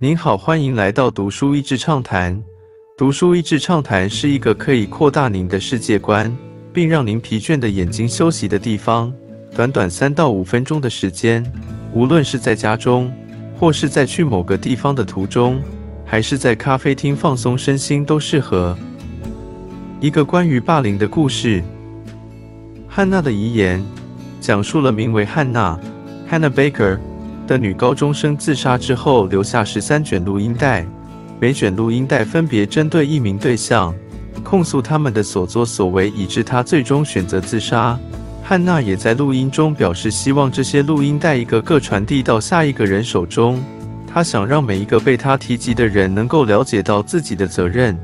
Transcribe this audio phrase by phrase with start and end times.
[0.00, 2.40] 您好，欢迎来到读书益智畅谈。
[2.96, 6.32] 读书益智畅谈是一个可以扩大您的世界观，
[6.72, 9.12] 并让您疲倦的眼睛休息的地方。
[9.56, 11.44] 短短三到五分钟的时间，
[11.92, 13.12] 无论是在家中，
[13.58, 15.60] 或是在去某个地方的途中，
[16.06, 18.78] 还是在咖啡厅放松身心，都适合。
[20.00, 21.60] 一个关于霸凌的故事。
[22.86, 23.84] 汉娜的遗言
[24.40, 25.76] 讲述了名为汉娜
[26.30, 27.00] （Hannah Baker）
[27.48, 30.86] 的女高中生自杀之后留下十三卷录音带，
[31.40, 33.94] 每卷录音带分别针对一名对象，
[34.44, 37.98] 控诉他们的所作所为，以致他最终选择自杀。
[38.44, 43.58] 汉娜也在录音中表示，希望这些录音带一个个传递到下一个人手中。
[44.06, 47.98] 她想让每一个被她提及的人能够了解到自己的责任。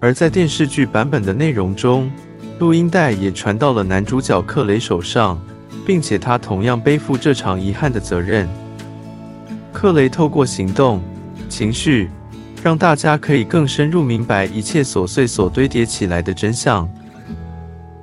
[0.00, 2.10] 而在电视剧版本的内容中，
[2.58, 5.40] 录音带也传到了男主角克雷手上，
[5.86, 8.46] 并且他同样背负这场遗憾的责任。
[9.72, 11.00] 克雷透过行动、
[11.48, 12.10] 情绪，
[12.62, 16.88] 让大家可以更深入明白一切琐碎所堆叠起来的真相。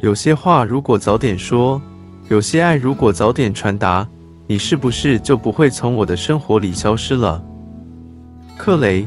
[0.00, 1.80] 有些话如果早点说，
[2.28, 4.08] 有些爱如果早点传达，
[4.46, 7.44] 你是不是就不会从我的生活里消失了？
[8.56, 9.06] 克雷，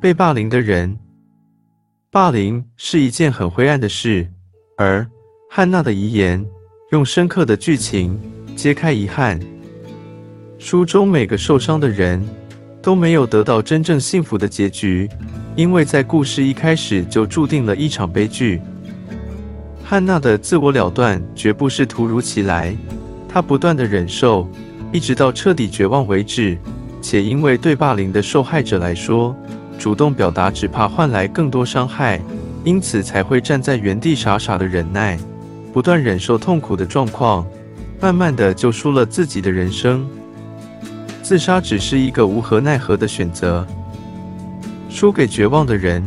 [0.00, 0.98] 被霸凌的人。
[2.10, 4.28] 霸凌是一件很灰暗的事，
[4.76, 5.06] 而
[5.50, 6.44] 汉娜的遗言
[6.94, 8.16] 用深刻的剧情
[8.54, 9.40] 揭开遗憾。
[10.60, 12.24] 书中每个受伤的人
[12.80, 15.10] 都没有得到真正幸福的结局，
[15.56, 18.60] 因为在故事一开始就注定了一场悲剧。
[19.82, 22.72] 汉娜的自我了断绝不是突如其来，
[23.28, 24.48] 她不断的忍受，
[24.92, 26.56] 一直到彻底绝望为止，
[27.02, 29.34] 且因为对霸凌的受害者来说。
[29.80, 32.22] 主动表达只怕换来更多伤害，
[32.62, 35.18] 因此才会站在原地傻傻的忍耐，
[35.74, 37.44] 不断忍受痛苦的状况，
[38.00, 40.08] 慢慢的就输了自己的人生。
[41.20, 43.66] 自杀只是一个无可奈何的选择，
[44.88, 46.00] 输给绝望的人。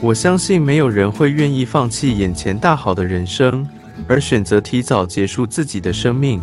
[0.00, 3.68] 我相信没有人会愿意放弃眼前大好的人生，
[4.06, 6.40] 而选择提早结束自己的生命。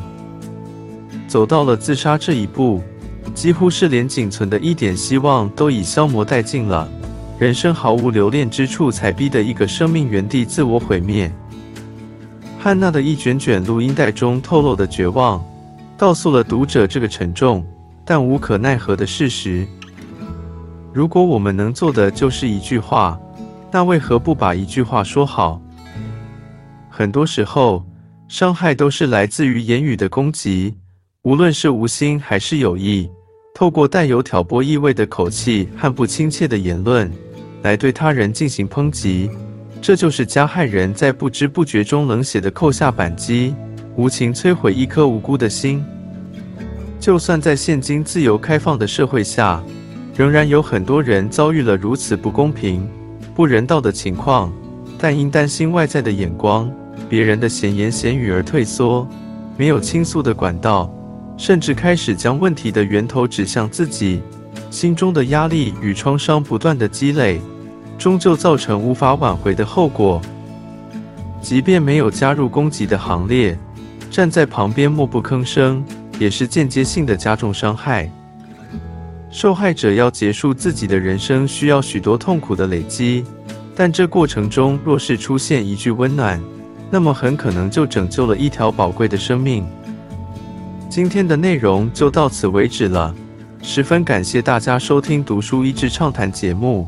[1.28, 2.84] 走到了自杀这一步。
[3.34, 6.88] 几乎是连仅存的一点希望都已消磨殆尽了，
[7.40, 11.30] 人生毫无留恋之处，才逼得一个生命原地自我毁灭。
[12.66, 15.40] 汉娜的一卷卷录音带中透露的绝望，
[15.96, 17.64] 告诉了读者这个沉重
[18.04, 19.68] 但无可奈何的事实。
[20.92, 23.20] 如果我们能做的就是一句话，
[23.72, 25.62] 那为何不把一句话说好？
[26.90, 27.86] 很多时候，
[28.28, 30.74] 伤害都是来自于言语的攻击。
[31.22, 33.08] 无论是无心还是有意，
[33.54, 37.12] 透过带有挑拨意味的口气和不亲切的言论，
[37.62, 39.30] 来对他人进行抨击，
[39.86, 43.54] 这就是加害人在不知不觉中冷血的扣下扳机，
[43.96, 45.86] 无情摧毁一颗无辜的心。
[47.00, 49.64] 就算在现今自由开放的社会下，
[50.16, 52.90] 仍然有很多人遭遇了如此不公平、
[53.36, 54.52] 不人道的情况，
[54.98, 56.68] 但因担心外在的眼光、
[57.08, 59.08] 别人的闲言闲语而退缩，
[59.56, 60.92] 没有倾诉的管道。
[61.38, 64.20] 甚至开始将问题的源头指向自己，
[64.72, 67.40] 心中的压力与创伤不断的积累，
[67.98, 70.22] 终究造成无法挽回的后果。
[71.42, 73.58] 即便没有加入攻击的行列，
[74.10, 75.84] 站在旁边默不吭声，
[76.18, 78.10] 也是间接性的加重伤害。
[79.30, 83.24] 受害者要结束自己的人生，需要许多痛苦的累积，
[83.76, 86.42] 但这过程中若是出现一句温暖，
[86.90, 89.68] 那么很可能就拯救了一条宝贵的生命。
[90.90, 93.14] 今天的内容就到此为止了，
[93.62, 96.88] 十分感谢大家收听《读书益智畅谈》节目。